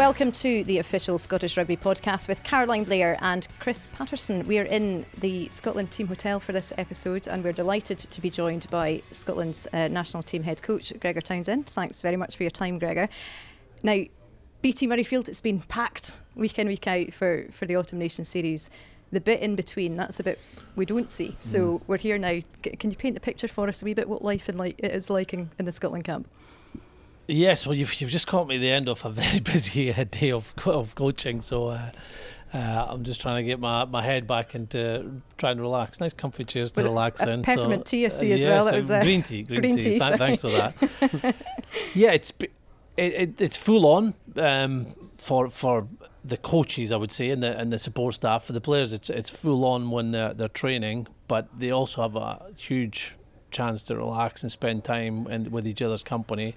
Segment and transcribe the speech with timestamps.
[0.00, 4.46] Welcome to the official Scottish Rugby podcast with Caroline Blair and Chris Paterson.
[4.46, 8.30] We are in the Scotland Team Hotel for this episode and we're delighted to be
[8.30, 11.66] joined by Scotland's uh, national team head coach, Gregor Townsend.
[11.66, 13.10] Thanks very much for your time, Gregor.
[13.82, 14.04] Now,
[14.62, 18.70] BT Murrayfield, it's been packed week in, week out for, for the Autumn Nation series.
[19.12, 20.38] The bit in between, that's the bit
[20.76, 21.36] we don't see.
[21.38, 21.82] So mm.
[21.88, 22.40] we're here now.
[22.62, 24.92] Can you paint the picture for us a wee bit what life in like, it
[24.92, 26.26] is like in, in the Scotland camp?
[27.30, 30.32] Yes, well, you've, you've just caught me at the end of a very busy day
[30.32, 31.90] of, of coaching, so uh,
[32.52, 36.00] uh, I'm just trying to get my, my head back into trying to relax.
[36.00, 37.42] Nice comfy chairs to With relax a, in.
[37.42, 38.64] peppermint so, tea, I see as yes, well.
[38.64, 39.82] That was uh, green tea, green, green tea.
[39.82, 41.36] tea Th- thanks for that.
[41.94, 42.32] yeah, it's
[42.96, 45.86] it, it, it's full on um, for for
[46.24, 48.44] the coaches, I would say, and the and the support staff.
[48.44, 52.16] For the players, it's it's full on when they're, they're training, but they also have
[52.16, 53.14] a huge
[53.52, 56.54] chance to relax and spend time and with each other's company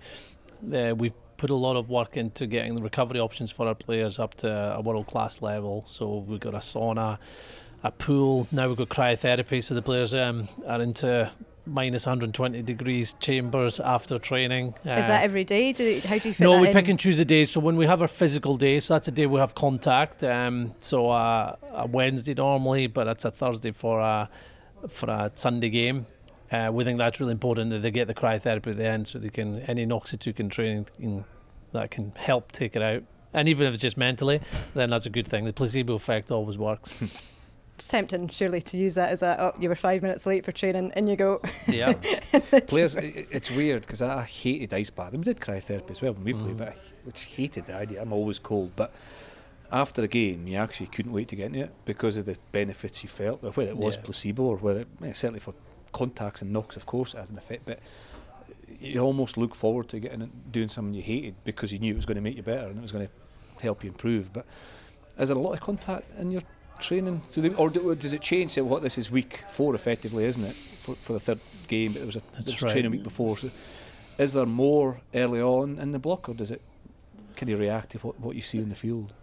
[0.72, 4.20] uh, we've put a lot of work into getting the recovery options for our players
[4.20, 5.84] up to a world class level.
[5.86, 7.18] So we've got a sauna,
[7.84, 8.48] a pool.
[8.52, 11.32] Now we've got cryotherapy, so the players um, are into
[11.66, 14.74] minus 120 degrees chambers after training.
[14.86, 15.72] Uh, Is that every day?
[15.74, 16.74] Do, how do you fit No, we in?
[16.74, 17.52] pick and choose the days.
[17.52, 20.24] So when we have our physical day, so that's a day we have contact.
[20.24, 24.30] Um, so uh, a Wednesday normally, but that's a Thursday for a
[24.90, 26.06] for a Sunday game.
[26.54, 29.18] Uh, we think that's really important that they get the cryotherapy at the end so
[29.18, 31.26] they can any took training can,
[31.72, 33.02] that can help take it out.
[33.34, 34.40] And even if it's just mentally,
[34.76, 35.46] then that's a good thing.
[35.46, 37.02] The placebo effect always works.
[37.76, 40.52] it's tempting, surely, to use that as a oh, you were five minutes late for
[40.52, 41.42] training, and you go.
[41.68, 41.94] Yeah.
[42.68, 45.22] Players, it's weird because I hated ice bathing.
[45.22, 46.40] We did cryotherapy as well when we mm.
[46.40, 46.68] played, but
[47.08, 48.00] I just hated the idea.
[48.00, 48.94] I'm always cold, but
[49.72, 53.02] after the game, you actually couldn't wait to get into it because of the benefits
[53.02, 54.02] you felt, whether it was yeah.
[54.04, 55.56] placebo or whether, yeah, certainly for
[55.94, 57.64] contacts and knocks, of course, it has an effect.
[57.66, 57.80] But
[58.80, 62.06] you almost look forward to getting doing something you hated because you knew it was
[62.06, 64.34] going to make you better and it was going to help you improve.
[64.34, 64.46] But
[65.18, 66.42] is there a lot of contact in your
[66.80, 68.52] training, the, or do, does it change?
[68.52, 71.96] So what this is week four, effectively, isn't it, for, for the third game?
[71.96, 72.72] It was a, it was right.
[72.72, 73.38] training week before.
[73.38, 73.50] So
[74.18, 76.62] is there more early on in the block, or does it?
[77.36, 79.14] Can you react to what, what you see in the field?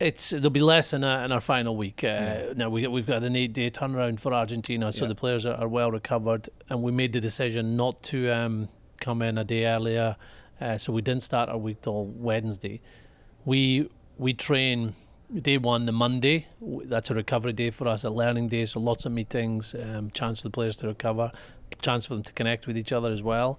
[0.00, 2.02] It's there'll be less in, a, in our final week.
[2.02, 2.52] Uh, yeah.
[2.56, 5.08] Now we we've got an eight day turnaround for Argentina, so yeah.
[5.08, 8.68] the players are, are, well recovered, and we made the decision not to um,
[9.00, 10.16] come in a day earlier,
[10.60, 12.80] uh, so we didn't start our week till Wednesday.
[13.44, 14.94] We we train
[15.32, 16.46] day one the Monday.
[16.60, 18.66] That's a recovery day for us, a learning day.
[18.66, 21.32] So lots of meetings, um, chance for the players to recover,
[21.82, 23.58] chance for them to connect with each other as well.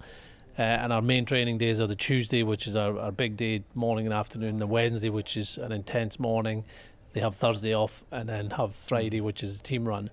[0.58, 3.62] Uh, and our main training days are the Tuesday, which is our, our big day,
[3.74, 6.64] morning and afternoon, the Wednesday, which is an intense morning.
[7.12, 10.10] They have Thursday off, and then have Friday, which is a team run.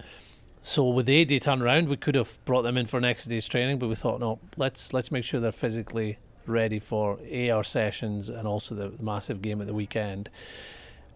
[0.61, 3.47] So with the eight day turnaround, we could have brought them in for next day's
[3.47, 8.29] training, but we thought, no, let's let's make sure they're physically ready for AR sessions
[8.29, 10.29] and also the massive game at the weekend.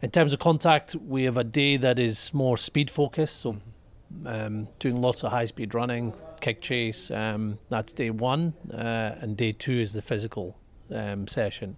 [0.02, 3.58] In terms of contact, we have a day that is more speed focused, so
[4.25, 7.12] um, doing lots of high speed running, kick chase.
[7.12, 10.57] Um, that's day one, uh, and day two is the physical
[10.94, 11.78] um, session.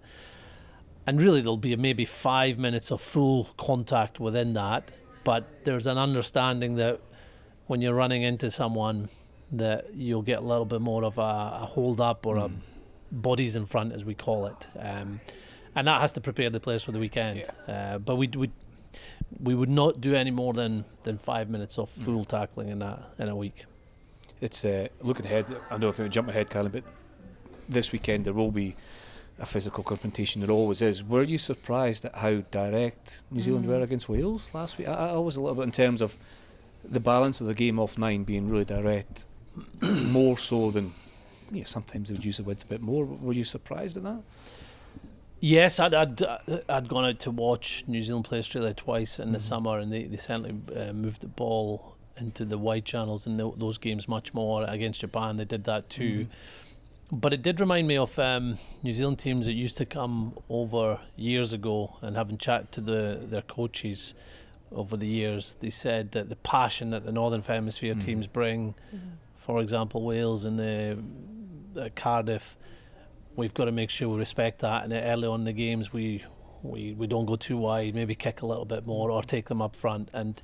[1.06, 4.92] And really, there'll be maybe five minutes of full contact within that,
[5.24, 7.00] but there's an understanding that
[7.66, 9.08] when you're running into someone,
[9.52, 12.44] that you'll get a little bit more of a, a hold up or mm.
[12.46, 12.50] a
[13.12, 14.68] bodies in front, as we call it.
[14.78, 15.20] Um,
[15.74, 17.44] and that has to prepare the players for the weekend.
[17.66, 17.94] Yeah.
[17.94, 18.50] Uh, but we, we
[19.38, 22.04] we would not do any more than, than five minutes of mm.
[22.04, 23.64] full tackling in that in a week.
[24.40, 25.46] It's uh, looking ahead.
[25.70, 26.84] I know if you jump ahead, Carlin, but
[27.68, 28.74] this weekend there will be
[29.38, 30.40] a physical confrontation.
[30.40, 31.04] There always is.
[31.04, 33.68] Were you surprised at how direct New Zealand mm.
[33.68, 34.88] were against Wales last week?
[34.88, 36.16] I, I was a little bit in terms of
[36.84, 39.26] the balance of the game off nine being really direct,
[39.80, 40.94] more so than
[41.52, 41.64] yeah.
[41.64, 43.04] Sometimes they would use the width a bit more.
[43.04, 44.22] Were you surprised at that?
[45.40, 46.22] Yes, I'd, I'd,
[46.68, 49.42] I'd gone out to watch New Zealand play Australia twice in the mm-hmm.
[49.42, 53.50] summer, and they, they certainly uh, moved the ball into the wide channels in the,
[53.56, 54.64] those games much more.
[54.64, 56.26] Against Japan, they did that too.
[56.26, 57.16] Mm-hmm.
[57.16, 61.00] But it did remind me of um, New Zealand teams that used to come over
[61.16, 64.14] years ago and having chat to the their coaches
[64.70, 65.56] over the years.
[65.58, 68.06] They said that the passion that the Northern Hemisphere mm-hmm.
[68.06, 69.08] teams bring, mm-hmm.
[69.36, 70.98] for example, Wales and the
[71.80, 72.56] uh, Cardiff
[73.40, 74.84] we've got to make sure we respect that.
[74.84, 76.24] And early on in the games, we
[76.62, 77.94] we we don't go too wide.
[77.94, 80.10] Maybe kick a little bit more or take them up front.
[80.12, 80.40] And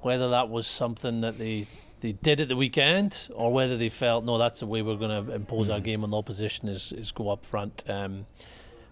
[0.00, 1.66] whether that was something that they
[2.00, 5.26] they did at the weekend or whether they felt no, that's the way we're going
[5.26, 5.74] to impose mm.
[5.74, 7.84] our game on the opposition is is go up front.
[7.88, 8.26] Um,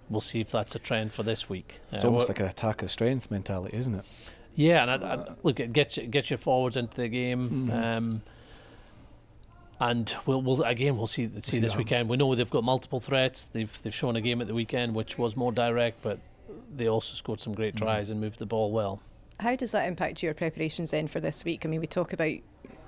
[0.08, 1.80] we'll see if that's a trend for this week.
[1.90, 4.04] It's uh, almost like an attack of strength mentality, isn't it?
[4.54, 7.68] Yeah, and I, I, look, get get your forwards into the game.
[7.68, 7.82] Mm.
[7.82, 8.22] Um,
[9.82, 12.08] and we'll, we'll again we'll see see, see this weekend.
[12.08, 13.46] We know they've got multiple threats.
[13.46, 16.20] They've they've shown a game at the weekend which was more direct, but
[16.74, 17.84] they also scored some great mm-hmm.
[17.84, 18.12] tries mm.
[18.12, 19.00] and moved the ball well.
[19.40, 21.66] How does that impact your preparations then for this week?
[21.66, 22.32] I mean, we talk about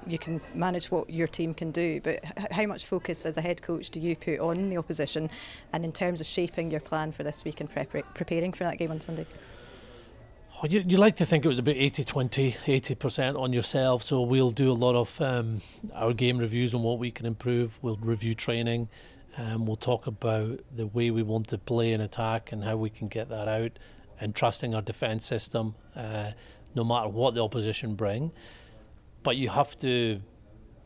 [0.06, 3.60] you can manage what your team can do, but how much focus as a head
[3.62, 5.30] coach do you put on the opposition
[5.72, 7.68] and in terms of shaping your plan for this week and
[8.14, 9.26] preparing for that game on Sunday?
[10.62, 14.04] Well, you, you like to think it was about 80 20, 80% on yourself.
[14.04, 15.62] So we'll do a lot of um,
[15.92, 17.76] our game reviews on what we can improve.
[17.82, 18.88] We'll review training.
[19.36, 22.88] Um, we'll talk about the way we want to play and attack and how we
[22.88, 23.72] can get that out
[24.20, 26.30] and trusting our defence system uh,
[26.74, 28.30] no matter what the opposition bring.
[29.24, 30.20] But you have to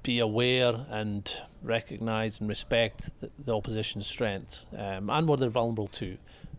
[0.02, 1.30] be aware and
[1.62, 6.16] recognise and respect the, the opposition's strengths um, and what they're vulnerable to.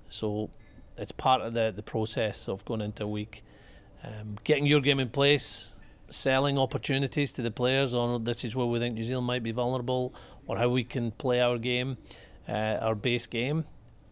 [0.10, 0.52] So
[1.00, 3.44] it's part of the, the process of going into a week.
[4.04, 5.76] Um, getting your game in place,
[6.10, 9.52] selling opportunities to the players on this is where we think New Zealand might be
[9.52, 10.14] vulnerable
[10.48, 11.98] or how we can play our game,
[12.48, 13.66] uh, our base game,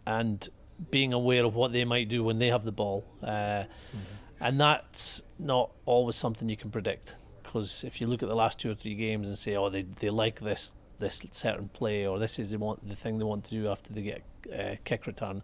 [0.06, 0.50] and
[0.92, 3.04] being aware of what they might do when they have the ball.
[3.24, 3.98] Uh, mm-hmm.
[4.40, 8.60] And that's not always something you can predict because if you look at the last
[8.60, 12.18] two or three games and say, oh, they, they like this this certain play or
[12.18, 15.06] this is the, want, the thing they want to do after they get uh, kick
[15.06, 15.44] return,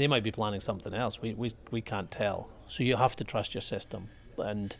[0.00, 1.20] they might be planning something else.
[1.20, 2.48] We, we, we can't tell.
[2.68, 4.08] So you have to trust your system.
[4.38, 4.74] And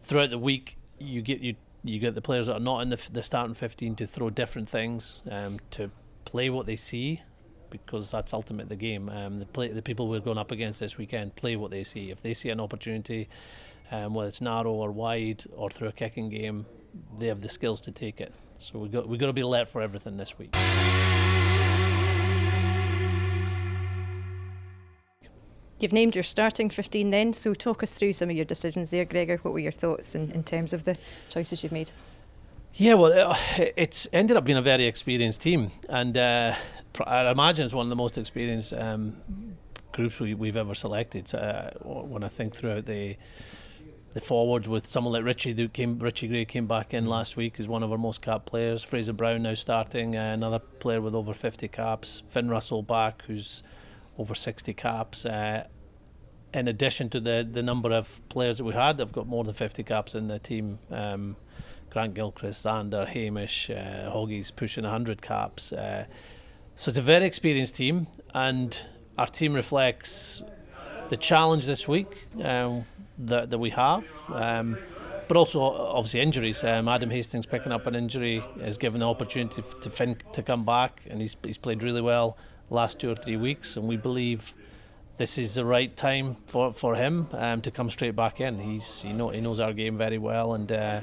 [0.00, 3.08] throughout the week, you get you you get the players that are not in the,
[3.12, 5.90] the starting 15 to throw different things, um, to
[6.24, 7.20] play what they see,
[7.68, 9.10] because that's ultimate the game.
[9.10, 12.10] Um, the play, the people we're going up against this weekend play what they see.
[12.10, 13.28] If they see an opportunity,
[13.90, 16.64] um, whether it's narrow or wide or through a kicking game,
[17.18, 18.34] they have the skills to take it.
[18.58, 20.54] So we got we got to be alert for everything this week.
[25.84, 29.04] You've named your starting 15 then, so talk us through some of your decisions there,
[29.04, 29.36] Gregor.
[29.42, 30.96] What were your thoughts in, in terms of the
[31.28, 31.92] choices you've made?
[32.72, 33.36] Yeah, well, uh,
[33.76, 36.54] it's ended up being a very experienced team, and uh,
[37.06, 39.14] I imagine it's one of the most experienced um,
[39.92, 41.34] groups we, have ever selected.
[41.34, 43.18] Uh, when I think throughout the
[44.12, 47.60] the forwards with someone like Richie, who came Richie Gray came back in last week
[47.60, 48.82] as one of our most capped players.
[48.82, 52.22] Fraser Brown now starting, uh, another player with over 50 caps.
[52.30, 53.62] Finn Russell back, who's
[54.18, 55.26] over 60 caps.
[55.26, 55.66] Uh,
[56.54, 59.54] in addition to the, the number of players that we had, they've got more than
[59.54, 60.78] 50 caps in the team.
[60.90, 61.36] Um,
[61.90, 65.72] Grant Gilchrist, Zander, Hamish, uh, Hoggy's pushing 100 caps.
[65.72, 66.06] Uh,
[66.74, 68.78] so it's a very experienced team, and
[69.16, 70.42] our team reflects
[71.08, 72.84] the challenge this week um,
[73.18, 74.04] that, that we have.
[74.32, 74.78] Um,
[75.28, 76.62] but also obviously injuries.
[76.64, 80.64] Um, Adam Hastings picking up an injury has given the opportunity to Finn to come
[80.64, 82.36] back, and he's he's played really well
[82.70, 84.52] last two or three weeks, and we believe
[85.16, 88.58] this is the right time for for him um, to come straight back in.
[88.58, 91.00] He's you know he knows our game very well, and uh,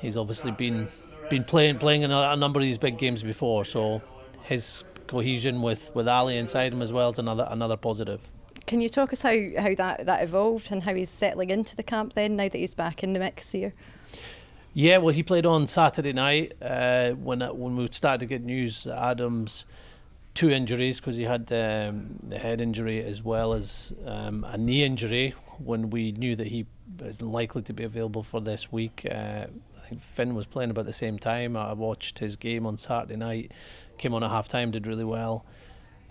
[0.00, 0.88] he's obviously been
[1.28, 3.64] been playing playing in a, a, number of these big games before.
[3.64, 4.02] So
[4.42, 8.30] his cohesion with with Ali inside him as well is another another positive.
[8.66, 11.84] Can you talk us how, how that, that evolved and how he's settling into the
[11.84, 13.72] camp then now that he's back in the mix here?
[14.74, 18.84] Yeah, well, he played on Saturday night uh, when when we started to get news
[18.84, 19.64] that Adams
[20.36, 24.56] two injuries because he had the, um, the head injury as well as um, a
[24.56, 26.66] knee injury when we knew that he
[27.00, 29.06] was likely to be available for this week.
[29.10, 29.46] Uh,
[29.76, 31.56] I think Finn was playing about the same time.
[31.56, 33.52] I watched his game on Saturday night,
[33.96, 35.46] came on at half time, did really well.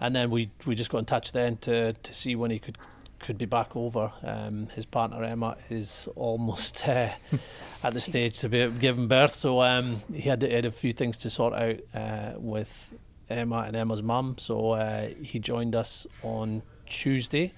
[0.01, 2.77] And then we, we just got in touch then to, to see when he could
[3.17, 4.11] could be back over.
[4.23, 7.09] Um, his partner Emma is almost uh,
[7.83, 10.91] at the stage to be giving birth, so um, he had, he had a few
[10.91, 12.93] things to sort out uh, with
[13.29, 14.37] Emma and Emma's mum.
[14.37, 17.53] So uh, he joined us on Tuesday.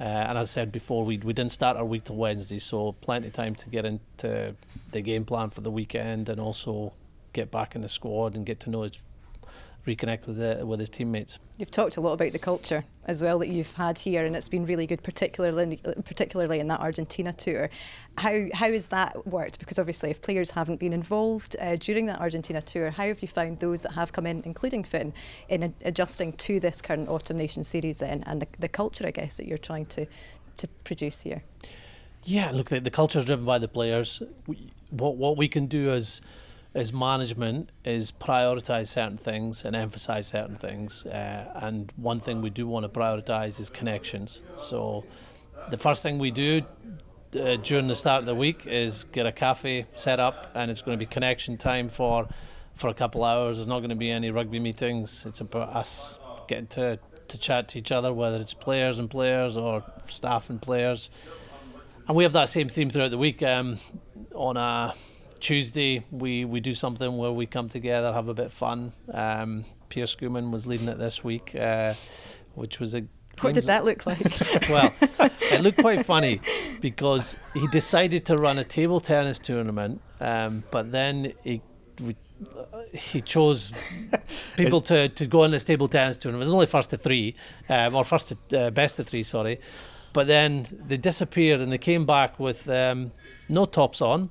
[0.00, 2.92] Uh, and as I said before, we, we didn't start our week till Wednesday, so
[2.92, 4.56] plenty of time to get into
[4.90, 6.92] the game plan for the weekend and also
[7.32, 8.88] get back in the squad and get to know
[9.86, 11.38] reconnect with the, with his teammates.
[11.56, 14.48] You've talked a lot about the culture as well that you've had here, and it's
[14.48, 17.68] been really good, particularly particularly in that Argentina tour.
[18.18, 19.58] How how has that worked?
[19.58, 23.28] Because obviously, if players haven't been involved uh, during that Argentina tour, how have you
[23.28, 25.12] found those that have come in, including Finn,
[25.48, 29.36] in adjusting to this current Autumn Nation series then, and the, the culture, I guess,
[29.36, 30.06] that you're trying to
[30.58, 31.42] to produce here?
[32.24, 34.22] Yeah, look, the, the culture is driven by the players.
[34.46, 36.20] We, what what we can do as
[36.74, 41.04] as management is prioritize certain things and emphasize certain things.
[41.04, 44.40] Uh, and one thing we do want to prioritize is connections.
[44.56, 45.04] So
[45.70, 46.62] the first thing we do
[47.38, 50.82] uh, during the start of the week is get a cafe set up, and it's
[50.82, 52.28] going to be connection time for
[52.74, 53.58] for a couple hours.
[53.58, 55.26] There's not going to be any rugby meetings.
[55.26, 56.98] It's about us getting to
[57.28, 61.10] to chat to each other, whether it's players and players or staff and players.
[62.08, 63.42] And we have that same theme throughout the week.
[63.42, 63.78] Um,
[64.34, 64.94] on a
[65.42, 68.92] Tuesday we, we do something where we come together, have a bit of fun.
[69.12, 71.94] Um, Pierre Schoeman was leading it this week, uh,
[72.54, 73.04] which was a
[73.40, 74.20] What did that look like?
[74.70, 76.40] well, it looked quite funny
[76.80, 81.60] because he decided to run a table tennis tournament, um, but then he
[82.92, 83.72] he chose
[84.56, 86.44] people to, to go on this table tennis tournament.
[86.44, 87.34] It was only first to three,
[87.68, 89.58] um, or first to uh, best of three, sorry.
[90.12, 93.12] But then they disappeared and they came back with um,
[93.48, 94.30] no tops on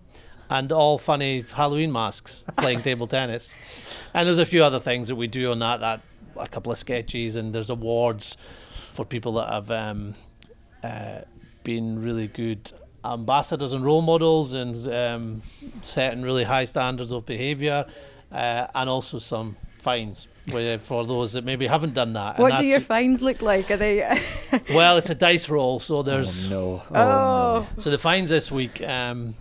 [0.52, 3.56] and all funny Halloween masks playing table tennis.
[4.14, 6.02] And there's a few other things that we do on that, that
[6.36, 8.36] a couple of sketches, and there's awards
[8.94, 10.14] for people that have um,
[10.84, 11.22] uh,
[11.64, 12.70] been really good
[13.06, 15.42] ambassadors and role models and um,
[15.82, 17.86] setting really high standards of behaviour,
[18.34, 20.28] uh, and also some fines
[20.82, 22.38] for those that maybe haven't done that.
[22.38, 23.72] What do your fines look like?
[23.72, 24.00] Are they?
[24.74, 26.52] well, it's a dice roll, so there's.
[26.52, 26.84] Oh, no.
[26.90, 27.68] Oh, oh no.
[27.82, 29.36] So the fines this week, um,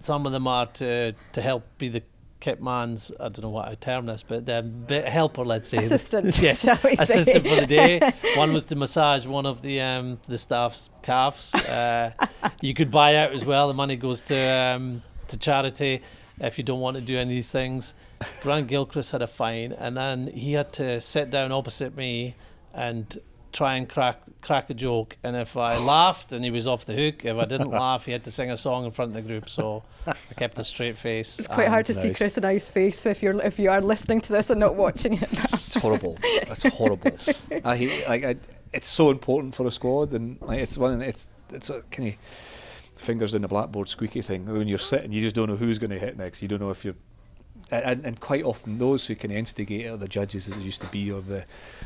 [0.00, 2.02] some of them are to to help be the
[2.40, 5.68] kit man's I don't know what I term this, but um, bit a helper, let's
[5.68, 6.38] say, assistant.
[6.40, 8.12] yes, assistant for the day.
[8.36, 11.54] One was to massage one of the um, the staff's calves.
[11.54, 12.12] Uh,
[12.60, 13.68] you could buy out as well.
[13.68, 16.02] The money goes to um, to charity
[16.40, 17.94] if you don't want to do any of these things.
[18.42, 22.34] Grant Gilchrist had a fine, and then he had to sit down opposite me
[22.74, 23.20] and
[23.52, 25.16] try and crack crack a joke.
[25.22, 27.24] And if I laughed, then he was off the hook.
[27.24, 29.48] If I didn't laugh, he had to sing a song in front of the group.
[29.48, 31.38] So I kept a straight face.
[31.38, 32.02] It's quite hard to nice.
[32.02, 34.74] see Chris and I's face if you're if you are listening to this and not
[34.74, 35.22] watching it.
[35.32, 36.18] it's horrible.
[36.22, 37.16] It's horrible.
[37.64, 38.36] I hate like I,
[38.72, 41.02] it's so important for a squad, and like it's one.
[41.02, 42.14] It's it's a kind of
[42.94, 44.46] fingers in the blackboard squeaky thing.
[44.46, 46.42] When you're sitting, you just don't know who's going to hit next.
[46.42, 46.94] You don't know if you're
[47.72, 50.86] and, and quite often those who can instigate it are the judges that used to
[50.88, 51.44] be or the,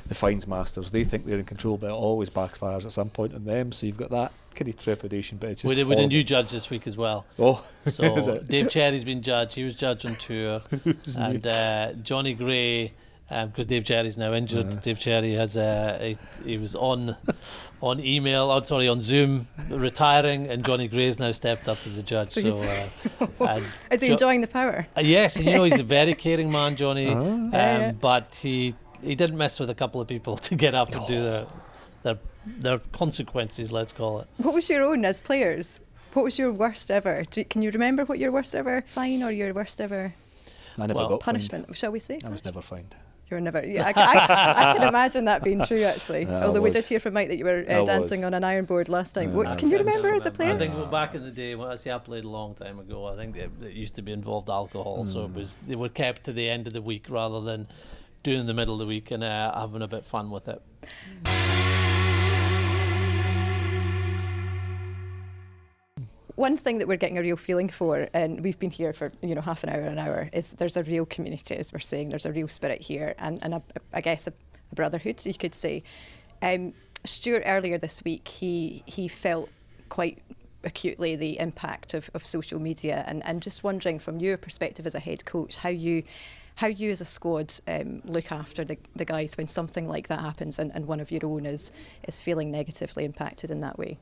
[0.08, 0.90] the fines masters.
[0.90, 3.72] They think they're in control, but it always backfires at some point on them.
[3.72, 5.38] So you've got that kind of trepidation.
[5.38, 7.24] But it's just we did, we did new judge this week as well.
[7.38, 9.54] Oh, so Dave Cherry's been judge.
[9.54, 10.62] He was judge on tour,
[11.18, 12.92] and uh, Johnny Gray
[13.28, 14.72] because um, Dave Cherry's now injured.
[14.72, 14.80] Yeah.
[14.80, 17.16] Dave Cherry has uh, he, he was on
[17.82, 22.02] on email, oh, sorry, on Zoom, retiring, and Johnny Gray's now stepped up as a
[22.02, 22.28] judge.
[22.28, 22.64] So, so
[23.40, 24.86] uh, is he jo- enjoying the power?
[24.96, 27.08] Uh, yes, you know he's a very caring man, Johnny.
[27.08, 27.20] Uh-huh.
[27.20, 27.92] Um, yeah, yeah.
[27.92, 31.20] But he he didn't mess with a couple of people to get up and do
[31.20, 31.46] their
[32.04, 33.72] their their consequences.
[33.72, 34.28] Let's call it.
[34.36, 35.80] What was your own as players?
[36.12, 37.24] What was your worst ever?
[37.30, 40.14] Do, can you remember what your worst ever fine or your worst ever?
[40.78, 41.66] I never well, got punishment.
[41.66, 41.76] Fined.
[41.76, 42.20] Shall we say?
[42.24, 42.94] I was never fined.
[43.28, 43.64] You were never.
[43.66, 46.28] Yeah, I, I, I, can imagine that being true actually.
[46.28, 48.26] Although we did hear from Mike that you were uh, dancing was.
[48.26, 49.30] on an iron board last time.
[49.30, 50.52] Yeah, what, can you remember as a player?
[50.52, 52.78] I think well, back in the day, when I say I played a long time
[52.78, 55.12] ago, I think it, it used to be involved alcohol, mm.
[55.12, 55.38] so it hmm.
[55.38, 57.66] was they were kept to the end of the week rather than
[58.22, 61.74] doing the middle of the week and uh, having a bit fun with it.
[66.36, 69.34] One thing that we're getting a real feeling for, and we've been here for you
[69.34, 72.10] know half an hour, an hour, is there's a real community, as we're saying.
[72.10, 73.62] There's a real spirit here, and and a,
[73.92, 74.32] I guess a,
[74.70, 75.82] a brotherhood, you could say.
[76.42, 76.74] Um,
[77.04, 79.50] Stuart earlier this week, he he felt
[79.88, 80.22] quite
[80.64, 84.94] acutely the impact of, of social media, and and just wondering from your perspective as
[84.94, 86.02] a head coach, how you
[86.56, 90.20] how you as a squad um, look after the, the guys when something like that
[90.20, 91.70] happens and, and one of your own is
[92.08, 93.98] is feeling negatively impacted in that way.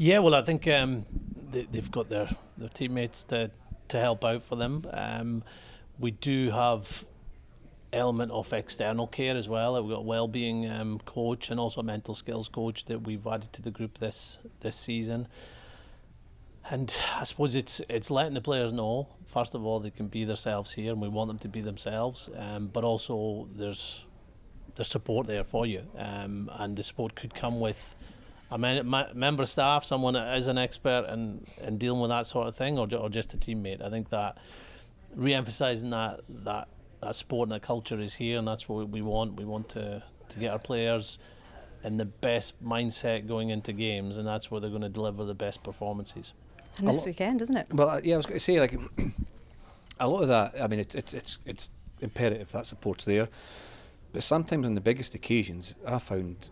[0.00, 1.06] Yeah, well, I think um,
[1.50, 3.50] they, have got their, their teammates to,
[3.88, 4.86] to help out for them.
[4.92, 5.42] Um,
[5.98, 7.04] we do have
[7.92, 9.82] element of external care as well.
[9.82, 13.52] We've got a well-being um, coach and also a mental skills coach that we've added
[13.54, 15.26] to the group this this season.
[16.70, 20.22] And I suppose it's it's letting the players know first of all they can be
[20.22, 22.30] themselves here, and we want them to be themselves.
[22.36, 24.04] Um, but also there's
[24.76, 27.96] there's support there for you, um, and the support could come with
[28.50, 32.48] a member of staff, someone that is an expert in, in dealing with that sort
[32.48, 33.82] of thing, or, or just a teammate.
[33.82, 34.38] I think that
[35.14, 36.68] re-emphasising that that
[37.00, 39.34] that sport and that culture is here, and that's what we want.
[39.34, 41.18] We want to to get our players
[41.84, 45.34] in the best mindset going into games, and that's where they're going to deliver the
[45.34, 46.32] best performances.
[46.78, 47.72] And this weekend, isn't it?
[47.72, 48.74] Well, uh, yeah, I was going to say like
[50.00, 50.60] a lot of that.
[50.60, 53.28] I mean, it's it's it's, it's imperative that support's there,
[54.12, 56.50] but sometimes on the biggest occasions, I found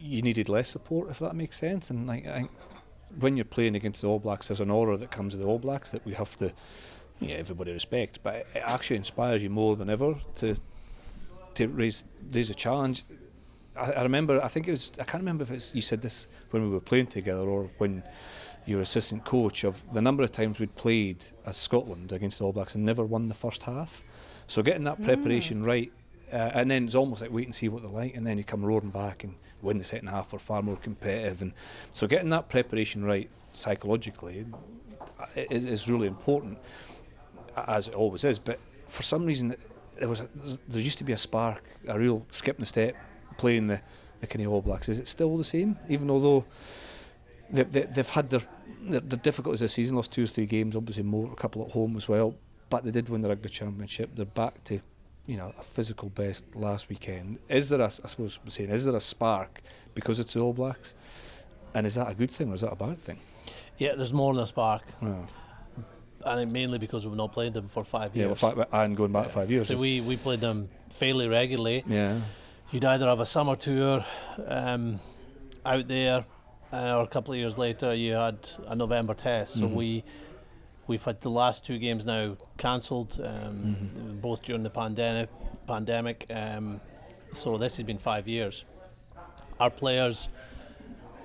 [0.00, 1.90] you needed less support, if that makes sense.
[1.90, 2.48] And like, I,
[3.18, 5.58] when you're playing against the All Blacks, there's an aura that comes with the All
[5.58, 6.52] Blacks that we have to,
[7.20, 8.20] yeah, everybody respect.
[8.22, 10.56] But it actually inspires you more than ever to
[11.54, 13.04] to raise raise a challenge.
[13.76, 16.28] I, I remember, I think it was, I can't remember if it's you said this
[16.50, 18.02] when we were playing together or when
[18.64, 22.52] your assistant coach of the number of times we'd played as Scotland against the All
[22.52, 24.02] Blacks and never won the first half.
[24.46, 25.66] So getting that preparation mm.
[25.66, 25.92] right,
[26.32, 28.44] uh, and then it's almost like wait and see what they're like, and then you
[28.44, 31.42] come roaring back and win the second half, we're far more competitive.
[31.42, 31.52] And
[31.92, 34.46] so getting that preparation right psychologically
[35.36, 36.58] is, is really important,
[37.68, 38.38] as it always is.
[38.38, 38.58] But
[38.88, 39.54] for some reason,
[39.98, 40.28] there was a,
[40.68, 42.96] there used to be a spark, a real skip and step,
[43.36, 43.80] playing the
[44.26, 44.88] the of All Blacks?
[44.88, 45.78] Is it still the same?
[45.88, 46.44] Even although
[47.50, 48.40] they, they, they've had their,
[48.80, 51.72] their, their difficulties this season, lost two or three games, obviously more, a couple at
[51.72, 52.34] home as well,
[52.70, 54.10] but they did win the Rugby Championship.
[54.14, 54.80] They're back to
[55.26, 57.38] you know a physical best last weekend.
[57.48, 59.60] Is there a, I suppose I'm saying, is there a spark
[59.94, 60.94] because it's the All Blacks?
[61.74, 63.18] And is that a good thing or is that a bad thing?
[63.78, 64.82] Yeah, there's more than a spark.
[65.00, 65.26] Oh.
[66.24, 68.42] And mainly because we've not played them for five Yeah, years.
[68.42, 69.68] well, fact, and going back five years.
[69.68, 71.82] So we, we played them fairly regularly.
[71.86, 72.20] yeah,
[72.70, 74.04] You'd either have a summer tour
[74.46, 75.00] um,
[75.66, 76.24] out there,
[76.72, 78.36] uh, or a couple of years later you had
[78.66, 79.54] a November test.
[79.54, 79.72] So Mhm.
[79.74, 80.04] we
[80.86, 84.20] we've had the last two games now cancelled, um, Mhm.
[84.20, 85.28] both during the pandemic.
[85.66, 86.26] Pandemic.
[86.30, 86.80] Um,
[87.32, 88.64] so this has been five years.
[89.60, 90.28] Our players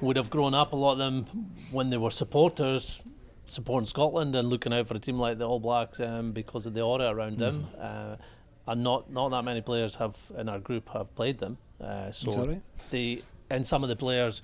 [0.02, 0.74] would have grown up.
[0.74, 1.26] A lot of them
[1.72, 3.02] when they were supporters.
[3.50, 6.74] Supporting Scotland and looking out for a team like the All Blacks um, because of
[6.74, 8.18] the aura around them, uh,
[8.68, 11.58] and not not that many players have in our group have played them.
[11.82, 12.30] Uh, so
[12.92, 14.42] the and some of the players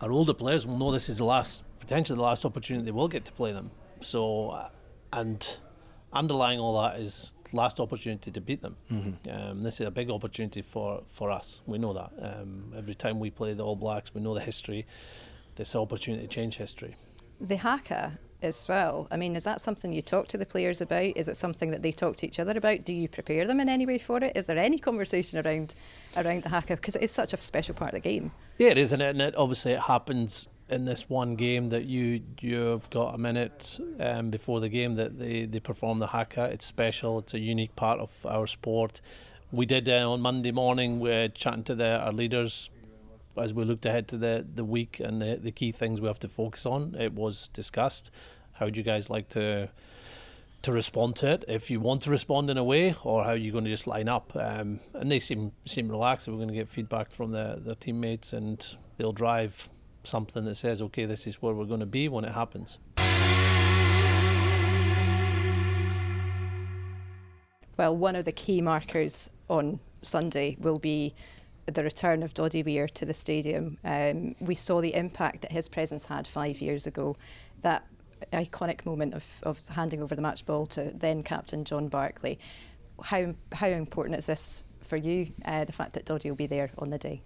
[0.00, 3.06] our older players will know this is the last potentially the last opportunity they will
[3.06, 3.70] get to play them
[4.04, 4.68] so
[5.12, 5.56] and
[6.12, 9.30] underlying all that is last opportunity to beat them Mm-hmm.
[9.30, 13.18] um, this is a big opportunity for for us we know that um, every time
[13.18, 14.86] we play the All Blacks we know the history
[15.56, 16.94] this opportunity to change history
[17.40, 19.08] The haka as well.
[19.10, 21.16] I mean, is that something you talk to the players about?
[21.16, 22.84] Is it something that they talk to each other about?
[22.84, 24.36] Do you prepare them in any way for it?
[24.36, 25.74] Is there any conversation around
[26.14, 26.76] around the haka?
[26.76, 28.32] Because it is such a special part of the game.
[28.58, 31.84] Yeah, it is, and it, and it obviously it happens in this one game that
[31.84, 36.44] you you've got a minute um, before the game that they, they perform the haka.
[36.44, 37.18] It's special.
[37.18, 39.00] It's a unique part of our sport.
[39.52, 41.00] We did uh, on Monday morning.
[41.00, 42.70] We're chatting to the, our leaders
[43.36, 46.20] as we looked ahead to the the week and the, the key things we have
[46.20, 46.94] to focus on.
[46.98, 48.10] It was discussed.
[48.54, 49.70] How would you guys like to?
[50.62, 53.36] to respond to it if you want to respond in a way or how you're
[53.36, 56.54] you going to just line up um, and they seem seem relaxed we're going to
[56.54, 59.68] get feedback from their, their teammates and they'll drive
[60.06, 62.78] something that says okay this is where we're going to be when it happens
[67.76, 71.14] Well, one of the key markers on Sunday will be
[71.66, 73.78] the return of Doddy Weir to the stadium.
[73.84, 77.16] Um, we saw the impact that his presence had five years ago.
[77.62, 77.84] That
[78.32, 82.38] iconic moment of, of handing over the match ball to then captain John Barclay.
[83.02, 85.32] How how important is this for you?
[85.44, 87.22] Uh, the fact that Doddy will be there on the day.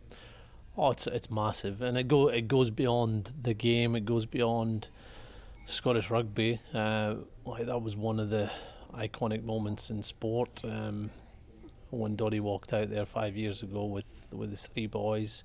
[0.78, 1.82] Oh it's it's massive.
[1.82, 3.96] And it go it goes beyond the game.
[3.96, 4.88] It goes beyond
[5.66, 6.60] Scottish rugby.
[6.72, 8.50] Uh, like that was one of the
[8.94, 11.10] iconic moments in sport um,
[11.90, 15.44] when Doddy walked out there five years ago with with his three boys.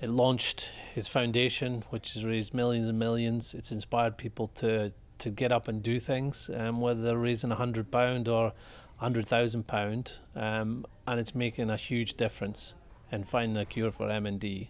[0.00, 3.54] It launched his foundation, which has raised millions and millions.
[3.54, 7.56] It's inspired people to to get up and do things, um, whether they're raising a
[7.56, 8.52] hundred pound or
[8.96, 12.74] hundred thousand pound, um, and it's making a huge difference
[13.12, 14.68] in find a cure for MND.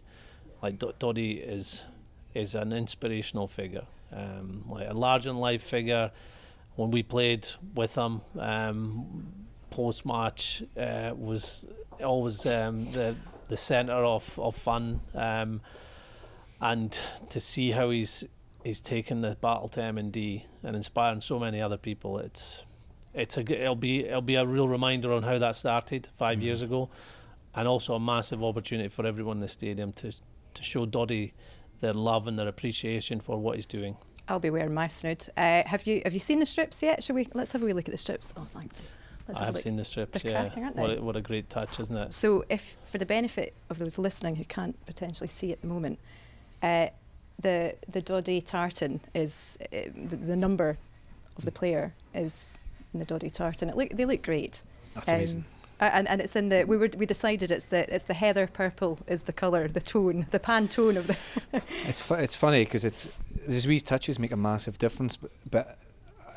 [0.63, 1.85] Like Do- Doddy is
[2.35, 6.11] is an inspirational figure, um, like a large and life figure.
[6.77, 9.27] When we played with him, um,
[9.71, 11.67] post match uh, was
[12.03, 13.15] always um, the
[13.49, 15.61] the centre of, of fun um,
[16.61, 18.25] and to see how he's
[18.65, 22.63] he's taken the battle to MND and inspiring so many other people it's
[23.13, 26.43] it's a it'll be it'll be a real reminder on how that started 5 Mhm.
[26.43, 26.89] years ago
[27.55, 30.13] and also a massive opportunity for everyone in the stadium to
[30.55, 31.33] to show Doddy
[31.81, 33.97] their love and their appreciation for what he's doing
[34.29, 35.27] I'll be wearing my snood.
[35.37, 37.03] Uh, have you have you seen the strips yet?
[37.03, 37.29] Shall we?
[37.35, 38.33] Let's have a wee look at the strips.
[38.37, 38.77] Oh, thanks.
[39.29, 39.63] Let's I have look.
[39.63, 42.13] seen the strips They're yeah cracking, aren't what a, what a great touch isn't it
[42.13, 45.99] So, if for the benefit of those listening who can't potentially see at the moment,
[46.63, 46.89] uh,
[47.41, 50.79] the the Doddy tartan is uh, the, the number
[51.37, 52.59] of the player is
[52.95, 53.69] in the Doddy tartan.
[53.69, 54.63] It look they look great.
[54.95, 55.45] That's amazing.
[55.83, 58.47] Uh, and, and it's in the we were we decided it's the it's the heather
[58.47, 61.17] purple is the colour the tone the Pantone of the
[61.89, 63.09] It's fu- it's funny because it's
[63.49, 65.17] these wee touches make a massive difference.
[65.17, 65.79] But, but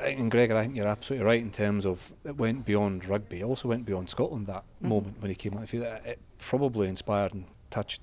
[0.00, 3.38] I- and Gregor, I think you're absolutely right in terms of it went beyond rugby.
[3.38, 4.88] It also went beyond Scotland that Mhm.
[4.88, 5.84] moment when he came on the field.
[5.84, 8.00] It, it probably inspired and touched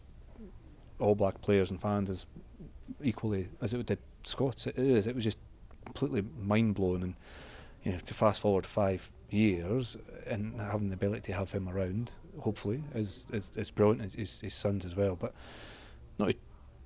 [0.98, 2.26] All Black players and fans as
[3.04, 4.66] equally as it did Scots.
[4.66, 5.08] It is.
[5.08, 5.40] It was just
[5.84, 7.04] completely mind blowing.
[7.04, 7.16] And
[7.84, 12.12] you know, to fast forward five years and having the ability to have him around,
[12.40, 14.16] hopefully, is is, is brilliant.
[14.16, 15.34] His, his sons as well, but
[16.18, 16.36] not to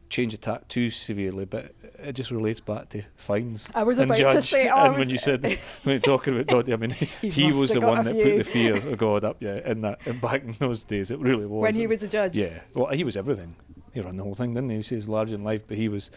[0.10, 3.70] change the tack too severely, but it just relates back to fines.
[3.76, 5.44] I was and about to say, oh, and when you said
[5.84, 8.44] when you're talking about Doddy, I mean, He he was the one that put the
[8.44, 10.06] fear of God up, yeah, in that.
[10.08, 11.62] And back in those days, it really was.
[11.62, 12.36] when he was a judge.
[12.36, 13.56] yeah, well, he was everything.
[13.94, 14.78] He ran the whole thing, didn't he?
[14.78, 16.12] He says large in life, but he was,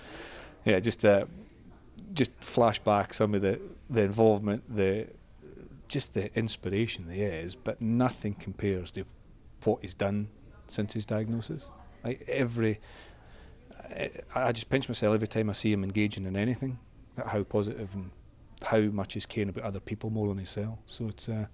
[0.65, 1.25] yeah, just uh,
[2.13, 5.09] just flash back some of the the involvement, the
[5.91, 9.05] just the inspiration he is, but nothing compares to
[9.65, 10.29] what he's done
[10.67, 11.69] since his diagnosis.
[12.03, 12.81] Like every,
[13.91, 16.79] I, I just pinch myself every time I see him engaging in anything.
[17.27, 18.11] How positive and
[18.63, 20.79] how much he's caring about other people more than himself.
[20.87, 21.29] So it's.
[21.29, 21.47] Uh,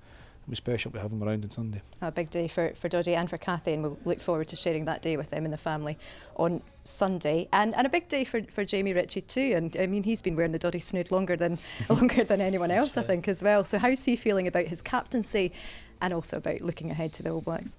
[0.46, 1.82] it'll be special to have him around on Sunday.
[2.00, 4.84] A big day for, for Doddy and for Kathy, and we'll look forward to sharing
[4.84, 5.98] that day with them and the family
[6.36, 7.48] on Sunday.
[7.52, 9.54] And, and a big day for, for Jamie Ritchie too.
[9.56, 12.96] And I mean, he's been wearing the Doddy snood longer than longer than anyone else,
[12.96, 13.64] I think, as well.
[13.64, 15.52] So how's he feeling about his captaincy,
[16.00, 17.78] and also about looking ahead to the All Blacks?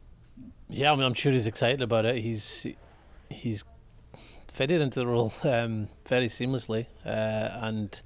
[0.69, 2.17] Yeah, I mean, I'm sure he's excited about it.
[2.17, 2.67] He's
[3.29, 3.63] he's
[4.49, 8.01] fitted into the role um, very seamlessly, uh, and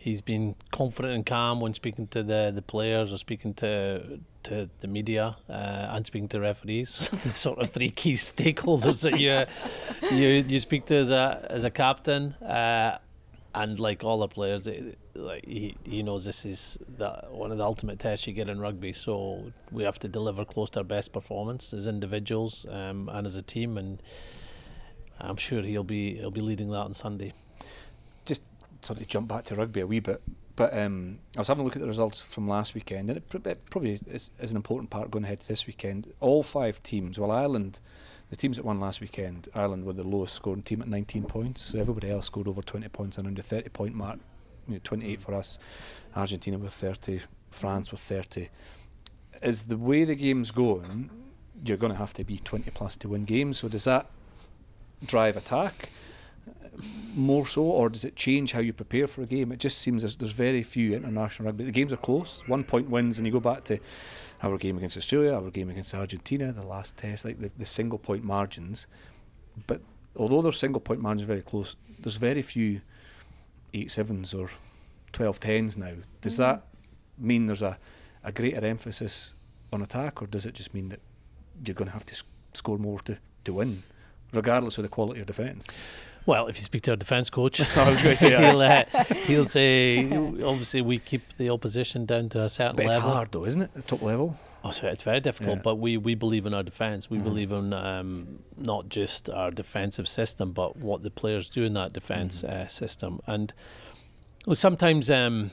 [0.00, 4.70] he's been confident and calm when speaking to the, the players or speaking to to
[4.80, 7.10] the media uh, and speaking to referees.
[7.22, 9.44] the sort of three key stakeholders that you
[10.16, 12.32] you you speak to as a as a captain.
[12.42, 12.98] Uh,
[13.52, 14.68] and like all the players,
[15.16, 18.60] like he, he knows this is the, one of the ultimate tests you get in
[18.60, 18.92] rugby.
[18.92, 23.34] So we have to deliver close to our best performance as individuals um, and as
[23.34, 24.00] a team, and
[25.18, 27.32] I'm sure he'll be he'll be leading that on Sunday
[28.82, 30.22] sort of jump back to rugby a wee bit,
[30.56, 33.28] but um, I was having a look at the results from last weekend, and it,
[33.28, 36.12] pr- it probably is, is, an important part going ahead to this weekend.
[36.20, 37.80] All five teams, well, Ireland,
[38.28, 41.62] the teams that won last weekend, Ireland were the lowest scoring team at 19 points,
[41.62, 44.18] so everybody else scored over 20 points around the 30 point mark,
[44.68, 45.58] you know, 28 for us,
[46.14, 48.50] Argentina with 30, France with 30.
[49.42, 51.08] Is the way the game's going,
[51.64, 54.10] you're going to have to be 20 plus to win games, so does that
[55.06, 55.88] drive attack?
[57.14, 59.52] More so, or does it change how you prepare for a game?
[59.52, 61.64] It just seems there's, there's very few international rugby.
[61.64, 63.78] The games are close, one point wins, and you go back to
[64.42, 67.98] our game against Australia, our game against Argentina, the last test, like the, the single
[67.98, 68.86] point margins.
[69.66, 69.80] But
[70.16, 72.80] although there's single point margins very close, there's very few
[73.74, 74.48] eight sevens or
[75.12, 75.92] twelve tens now.
[76.22, 76.42] Does mm-hmm.
[76.42, 76.66] that
[77.18, 77.78] mean there's a,
[78.24, 79.34] a greater emphasis
[79.72, 81.00] on attack, or does it just mean that
[81.64, 83.82] you're going to have to sc- score more to, to win,
[84.32, 85.66] regardless of the quality of defence?
[86.26, 88.84] Well, if you speak to our defence coach, I was going to say he'll, uh,
[89.26, 93.02] he'll say obviously we keep the opposition down to a certain but level.
[93.02, 93.74] It's hard though, isn't it?
[93.74, 94.38] The top level.
[94.62, 95.62] Oh, so it's very difficult, yeah.
[95.62, 97.08] but we, we believe in our defence.
[97.08, 97.24] We mm-hmm.
[97.24, 101.94] believe in um, not just our defensive system, but what the players do in that
[101.94, 102.64] defence mm-hmm.
[102.64, 103.20] uh, system.
[103.26, 103.54] And
[104.46, 105.50] well, sometimes um,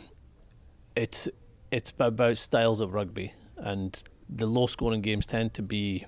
[0.95, 1.29] it's
[1.71, 6.05] it's about styles of rugby, and the low scoring games tend to be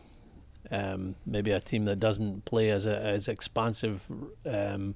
[0.71, 4.03] um, maybe a team that doesn't play as a, as expansive
[4.45, 4.95] um,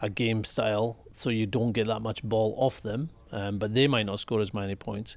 [0.00, 3.10] a game style, so you don't get that much ball off them.
[3.32, 5.16] Um, but they might not score as many points.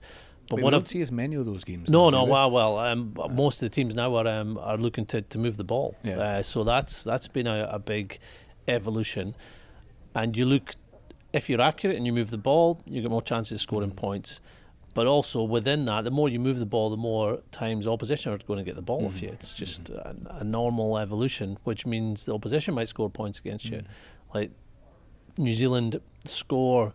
[0.50, 1.90] But, but what don't see as many of those games.
[1.90, 2.32] No, now, no.
[2.32, 5.38] Well, well, um, uh, most of the teams now are um, are looking to, to
[5.38, 5.98] move the ball.
[6.04, 6.20] Yeah.
[6.20, 8.18] Uh, so that's that's been a, a big
[8.68, 9.36] evolution.
[10.16, 10.74] And you look,
[11.34, 13.98] if you're accurate and you move the ball, you get more chances of scoring mm-hmm.
[13.98, 14.42] points.
[14.98, 18.40] But also within that, the more you move the ball, the more times opposition are
[18.40, 19.16] going to get the ball mm-hmm.
[19.16, 19.30] off you.
[19.30, 20.26] It's just mm-hmm.
[20.26, 23.84] a, a, normal evolution, which means the opposition might score points against you.
[24.34, 24.50] Like
[25.38, 26.94] New Zealand score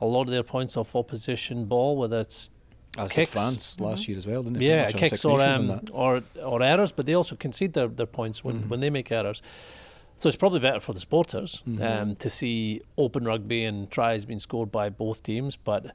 [0.00, 2.50] a lot of their points off opposition ball, whether it's
[2.98, 3.30] as kicks.
[3.30, 4.10] France last mm-hmm.
[4.10, 4.66] year as well, didn't it?
[4.66, 8.62] Yeah, kicks or, um, or or errors, but they also concede their, their points when,
[8.62, 8.68] mm-hmm.
[8.68, 9.42] when they make errors.
[10.16, 11.80] So it's probably better for the supporters mm-hmm.
[11.80, 15.94] um, to see open rugby and tries being scored by both teams, but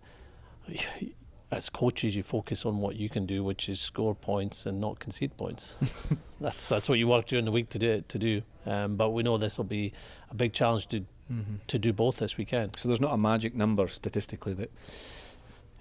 [1.51, 4.99] as coaches, you focus on what you can do, which is score points and not
[4.99, 5.75] concede points.
[6.41, 8.01] that's that's what you work during the week to do.
[8.07, 9.93] To do, um, but we know this will be
[10.29, 10.99] a big challenge to
[11.31, 11.55] mm-hmm.
[11.67, 12.77] to do both this weekend.
[12.77, 14.71] So there's not a magic number statistically that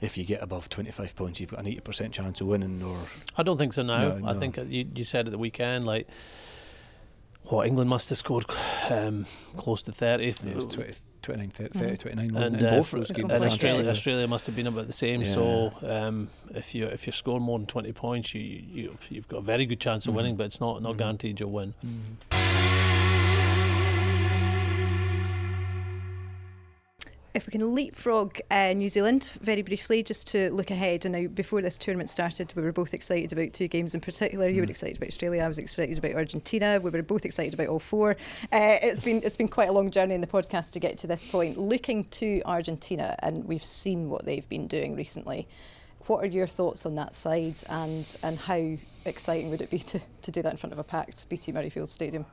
[0.01, 2.83] if you get above 25 points, you've got an 80% chance of winning.
[2.83, 2.99] Or
[3.37, 4.17] I don't think so now.
[4.17, 4.41] No, I no.
[4.41, 6.09] think you, you said at the weekend like.
[7.45, 8.45] What England must have scored
[8.91, 9.25] um,
[9.57, 10.25] close to 30.
[10.25, 12.69] Yeah, it was 20, 29, 30, 30 29, wasn't and, it?
[12.69, 13.33] Uh, both those games.
[13.33, 15.21] Australia, Australia must have been about the same.
[15.23, 15.27] Yeah.
[15.27, 19.39] So um, if you if you score more than 20 points, you, you you've got
[19.39, 20.17] a very good chance of mm.
[20.17, 20.99] winning, but it's not not mm.
[20.99, 21.75] guaranteed you'll win.
[27.39, 31.05] If we can leapfrog uh, New Zealand very briefly, just to look ahead.
[31.05, 34.49] And now, before this tournament started, we were both excited about two games in particular.
[34.49, 34.71] You were mm.
[34.71, 35.43] excited about Australia.
[35.43, 36.81] I was excited about Argentina.
[36.81, 38.17] We were both excited about all four.
[38.53, 41.07] Uh, it's been it's been quite a long journey in the podcast to get to
[41.07, 41.57] this point.
[41.57, 45.47] Looking to Argentina, and we've seen what they've been doing recently.
[46.07, 50.01] What are your thoughts on that side, and and how exciting would it be to,
[50.23, 52.27] to do that in front of a packed BT Murrayfield Stadium?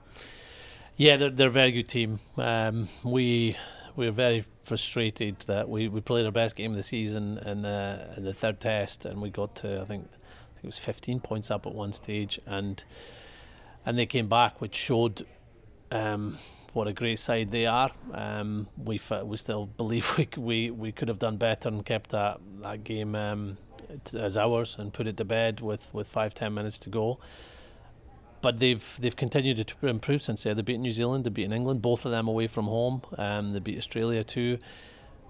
[0.97, 2.19] Yeah, they're, they're a very good team.
[2.37, 3.55] Um, we
[3.95, 7.65] we were very frustrated that we, we played our best game of the season in,
[7.65, 11.19] in the third test and we got to I think I think it was 15
[11.19, 12.83] points up at one stage and
[13.85, 15.25] and they came back which showed
[15.91, 16.37] um,
[16.73, 17.91] what a great side they are.
[18.13, 22.39] Um, we we still believe we we we could have done better and kept that
[22.61, 23.57] that game um,
[24.13, 27.19] as ours and put it to bed with with five ten minutes to go
[28.45, 30.55] but they've they've continued to improve since then.
[30.55, 33.01] They beat New Zealand, they beat England, both of them away from home.
[33.17, 34.59] Um, they beat Australia too,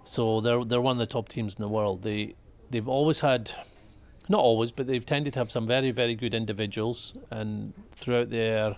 [0.04, 2.02] so they're they're one of the top teams in the world.
[2.02, 2.36] They
[2.72, 3.52] they've always had,
[4.28, 8.72] not always, but they've tended to have some very very good individuals, and throughout their,
[8.72, 8.78] I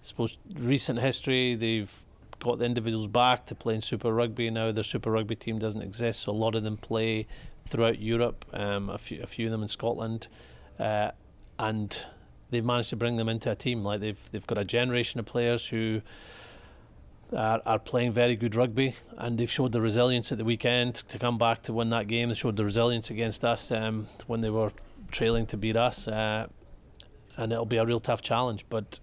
[0.00, 1.92] suppose, recent history, they've
[2.38, 4.70] got the individuals back to playing Super Rugby now.
[4.70, 7.26] Their Super Rugby team doesn't exist, so a lot of them play
[7.66, 8.44] throughout Europe.
[8.52, 10.28] Um, a few a few of them in Scotland,
[10.78, 11.10] uh,
[11.58, 12.06] and
[12.50, 13.84] they've managed to bring them into a team.
[13.84, 16.02] Like they've they've got a generation of players who
[17.32, 21.18] are, are playing very good rugby, and they've showed the resilience at the weekend to
[21.18, 22.28] come back to win that game.
[22.28, 24.72] They showed the resilience against us um, when they were
[25.10, 26.46] trailing to beat us, uh,
[27.36, 28.64] and it'll be a real tough challenge.
[28.68, 29.00] But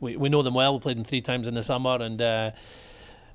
[0.00, 0.74] we we know them well.
[0.74, 2.20] We played them three times in the summer, and.
[2.20, 2.50] Uh,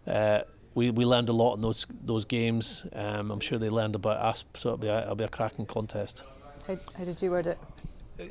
[0.06, 0.42] uh,
[0.76, 2.86] we, we learned a lot in those those games.
[2.94, 5.66] Um, I'm sure they learned about us, so it'll be a, it'll be a cracking
[5.66, 6.24] contest.
[6.68, 7.60] How, how did you word it?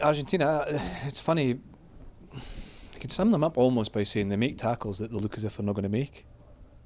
[0.01, 0.64] Argentina,
[1.07, 1.59] it's funny.
[2.33, 5.45] You can sum them up almost by saying they make tackles that they look as
[5.45, 6.25] if they're not going to make.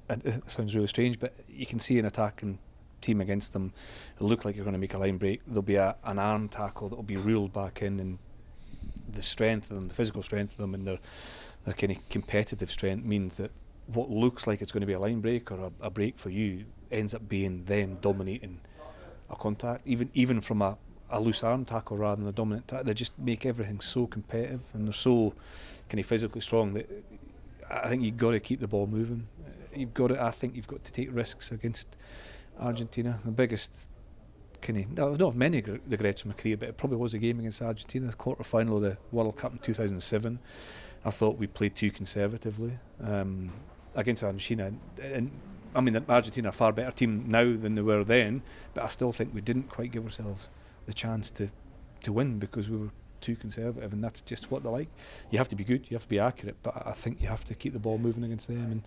[0.09, 2.59] And uh, it sounds really strange, but you can see an attacking
[3.01, 3.73] team against them.
[4.15, 5.41] It'll look like you're going to make a line break.
[5.45, 8.17] There'll be a, an arm tackle that will be reeled back in, and
[9.09, 10.99] the strength of them, the physical strength of them, and their
[11.65, 13.51] their kind of competitive strength means that
[13.87, 16.29] what looks like it's going to be a line break or a, a break for
[16.29, 18.61] you ends up being them dominating
[19.29, 20.77] a contact, even even from a
[21.09, 22.85] a loose arm tackle rather than a dominant tackle.
[22.85, 25.33] They just make everything so competitive and they're so
[25.89, 26.89] kind of physically strong that
[27.69, 29.27] I think you've got to keep the ball moving.
[29.75, 30.23] You've got to.
[30.23, 31.95] I think you've got to take risks against
[32.59, 33.19] Argentina.
[33.23, 33.89] The biggest
[34.61, 37.39] kind of no, not many regrets in my career, but it probably was a game
[37.39, 40.39] against Argentina, the quarter final of the World Cup in 2007.
[41.05, 43.51] I thought we played too conservatively um,
[43.95, 45.31] against Argentina, and
[45.75, 48.41] I mean Argentina are a far better team now than they were then,
[48.73, 50.49] but I still think we didn't quite give ourselves
[50.87, 51.49] the chance to,
[52.03, 52.89] to win because we were
[53.21, 54.89] too conservative, and that's just what they like.
[55.29, 57.45] You have to be good, you have to be accurate, but I think you have
[57.45, 58.71] to keep the ball moving against them.
[58.71, 58.81] And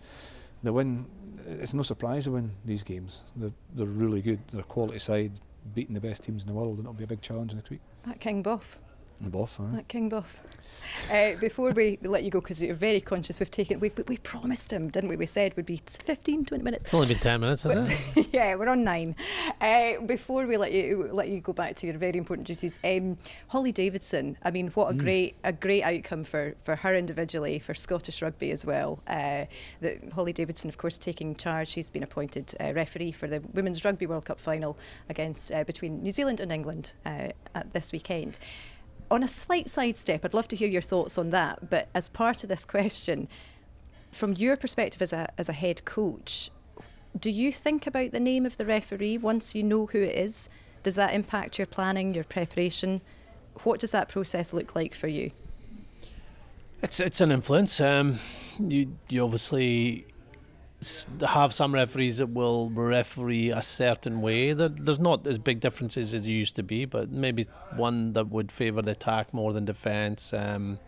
[0.63, 1.05] they win.
[1.47, 3.21] It's no surprise they win these games.
[3.35, 4.39] They're, they're really good.
[4.51, 5.31] They're quality side,
[5.73, 7.81] beating the best teams in the world, and it'll be a big challenge next week.
[8.05, 8.79] At King Buff.
[9.23, 9.77] The buff, huh?
[9.77, 10.39] At King Buff.
[11.11, 14.73] Uh, before we let you go, because you're very conscious, we've taken we we promised
[14.73, 15.15] him, didn't we?
[15.15, 16.85] We said would be 15, 20 minutes.
[16.85, 18.29] It's only been ten minutes, has it?
[18.33, 19.15] yeah, we're on nine.
[19.59, 23.17] Uh, before we let you let you go back to your very important duties, um,
[23.47, 24.37] Holly Davidson.
[24.43, 24.99] I mean, what a mm.
[24.99, 29.03] great a great outcome for for her individually, for Scottish rugby as well.
[29.07, 29.45] Uh,
[29.81, 31.67] that Holly Davidson, of course, taking charge.
[31.67, 34.77] She's been appointed uh, referee for the Women's Rugby World Cup final
[35.09, 38.39] against uh, between New Zealand and England uh, at this weekend
[39.11, 41.69] on a slight sidestep, I'd love to hear your thoughts on that.
[41.69, 43.27] But as part of this question,
[44.11, 46.49] from your perspective as a as a head coach,
[47.19, 50.49] do you think about the name of the referee once you know who it is?
[50.83, 53.01] Does that impact your planning, your preparation?
[53.63, 55.31] What does that process look like for you?
[56.81, 57.79] It's it's an influence.
[57.79, 58.19] Um,
[58.59, 60.07] you you obviously
[61.27, 64.53] have some referees that will referee a certain way.
[64.53, 68.29] There, there's not as big differences as there used to be, but maybe one that
[68.29, 70.33] would favour the attack more than defence.
[70.33, 70.79] Um,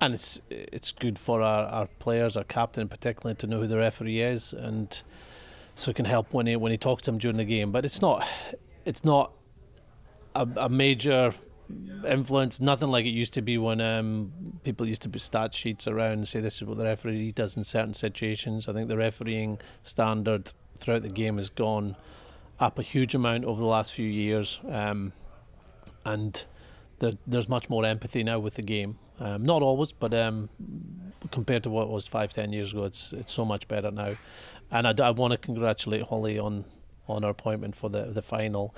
[0.00, 3.78] and it's it's good for our, our players, our captain particularly, to know who the
[3.78, 5.02] referee is, and
[5.74, 7.72] so it can help when he when he talks to him during the game.
[7.72, 8.26] But it's not
[8.84, 9.32] it's not
[10.34, 11.34] a, a major
[12.06, 12.60] influence.
[12.60, 14.32] Nothing like it used to be when um,
[14.64, 17.56] people used to put stat sheets around and say this is what the referee does
[17.56, 18.68] in certain situations.
[18.68, 21.96] I think the refereeing standard throughout the game has gone
[22.60, 25.12] up a huge amount over the last few years, um,
[26.04, 26.44] and
[26.98, 28.98] there, there's much more empathy now with the game.
[29.18, 30.48] Um, not always, but um,
[31.30, 34.14] compared to what it was five, ten years ago, it's it's so much better now.
[34.70, 36.64] And I, I want to congratulate Holly on
[37.08, 38.74] on her appointment for the the final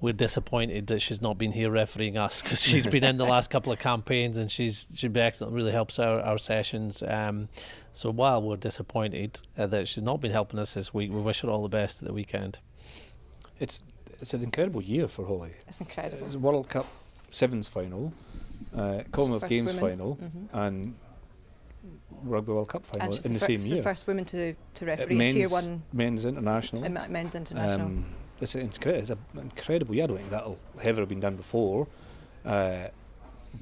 [0.00, 3.50] we're disappointed that she's not been here refereeing us because she's been in the last
[3.50, 5.54] couple of campaigns and she's she'd be excellent.
[5.54, 7.02] Really helps our our sessions.
[7.02, 7.48] Um,
[7.92, 11.40] so while we're disappointed uh, that she's not been helping us this week, we wish
[11.40, 12.58] her all the best at the weekend.
[13.58, 13.82] It's
[14.20, 15.52] it's an incredible year for Holly.
[15.66, 16.24] It's incredible.
[16.24, 16.86] It's a World Cup
[17.30, 18.12] sevens final,
[18.76, 19.80] uh, Commonwealth Games women.
[19.98, 20.56] final, mm-hmm.
[20.56, 20.94] and
[22.22, 23.76] Rugby World Cup final in the, the same year.
[23.76, 26.84] The first woman to to referee uh, tier one men's international.
[26.84, 27.86] Uh, men's international.
[27.86, 28.04] Um,
[28.40, 31.86] it's, incre- it's an incredible think that'll ever been done before.
[32.44, 32.88] Uh,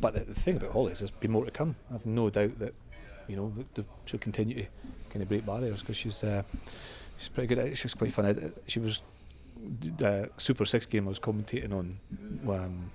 [0.01, 1.77] but the, the, thing about Holly is there's been more to come.
[1.93, 2.75] I've no doubt that
[3.27, 4.69] you know the, she'll continue to
[5.11, 6.43] kind of break barriers because she's uh,
[7.19, 7.77] she's pretty good.
[7.77, 8.53] She's quite fun.
[8.67, 9.01] She was
[9.97, 11.95] the Super Six game I was commentating on.
[12.49, 12.91] Um,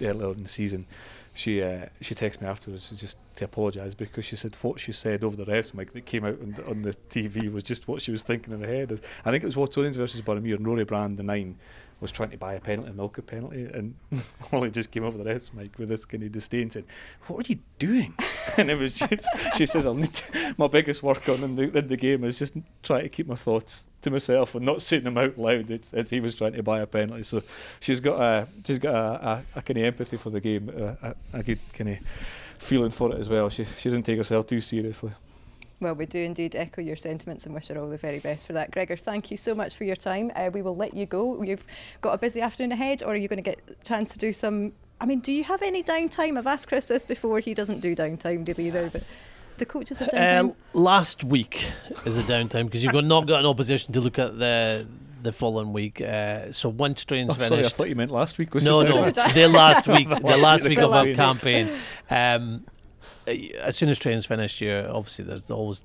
[0.00, 0.86] earlier in the season,
[1.34, 5.24] she uh, she texted me afterwards just to apologise because she said what she said
[5.24, 8.02] over the refs mic that came out on the, on the TV was just what
[8.02, 9.00] she was thinking in her head.
[9.24, 11.56] I think it was Watsonians versus Boroughmuir and Rory Brand, the nine,
[12.02, 13.94] was trying to buy a penalty, milk a penalty, and
[14.50, 16.84] Holly just came over the refs mic with this kind of disdain and said,
[17.28, 18.12] "What are you doing?"
[18.58, 21.78] and it was just she says, "I'll need to, my biggest work on in the,
[21.78, 25.04] in the game is just trying to keep my thoughts to myself and not saying
[25.04, 27.42] them out loud as, as he was trying to buy a penalty." So
[27.78, 31.14] she's got a she's got a, a, a kind of empathy for the game, a,
[31.32, 31.98] a good kind of
[32.62, 33.50] feeling for it as well.
[33.50, 35.12] She she doesn't take herself too seriously.
[35.80, 38.52] Well, we do indeed echo your sentiments and wish her all the very best for
[38.52, 38.70] that.
[38.70, 40.30] Gregor, thank you so much for your time.
[40.36, 41.42] Uh, we will let you go.
[41.42, 41.66] You've
[42.00, 44.32] got a busy afternoon ahead, or are you going to get a chance to do
[44.32, 44.72] some?
[45.00, 46.38] I mean, do you have any downtime?
[46.38, 47.40] I've asked Chris this before.
[47.40, 49.02] He doesn't do downtime really either, but
[49.58, 50.50] the coaches have downtime.
[50.50, 51.72] Uh, last week
[52.06, 54.86] is a downtime because you've got, not got an opposition to look at the
[55.22, 56.00] the following week.
[56.00, 57.48] Uh, so once train's oh, finished.
[57.48, 58.54] Sorry, I thought you meant last week.
[58.54, 61.70] Was no, no, the last week, the last week of our campaign.
[62.10, 62.64] Um,
[63.26, 65.84] as soon as train's finished, you obviously there's always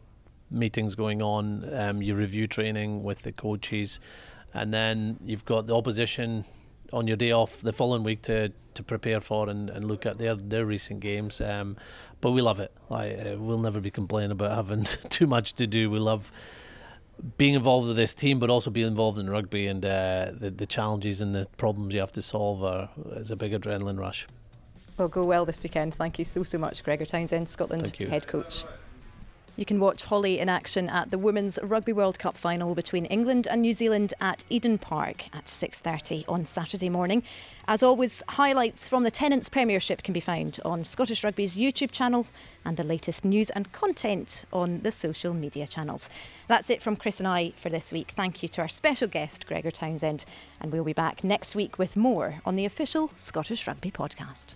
[0.50, 1.68] meetings going on.
[1.74, 4.00] Um, you review training with the coaches,
[4.54, 6.46] and then you've got the opposition
[6.94, 10.18] on your day off the following week to, to prepare for and, and look at
[10.18, 11.42] their their recent games.
[11.42, 11.78] Um,
[12.22, 12.72] but we love it.
[12.90, 15.90] Like, uh, we'll never be complaining about having too much to do.
[15.90, 16.32] We love
[17.38, 20.66] being involved with this team, but also being involved in rugby and uh, the the
[20.66, 24.28] challenges and the problems you have to solve are is a big adrenaline rush.
[24.98, 25.94] Well, go well this weekend.
[25.94, 28.64] Thank you so so much, Gregor Townsend, Scotland head coach.
[29.58, 33.48] You can watch Holly in action at the Women's Rugby World Cup final between England
[33.50, 37.24] and New Zealand at Eden Park at 6:30 on Saturday morning.
[37.68, 42.28] As always, highlights from the Tennent's Premiership can be found on Scottish Rugby's YouTube channel
[42.64, 46.08] and the latest news and content on the social media channels.
[46.48, 48.12] That's it from Chris and I for this week.
[48.12, 50.24] Thank you to our special guest Gregor Townsend
[50.62, 54.54] and we'll be back next week with more on the official Scottish Rugby podcast.